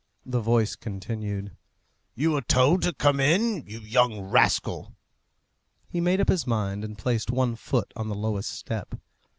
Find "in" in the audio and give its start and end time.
3.19-3.63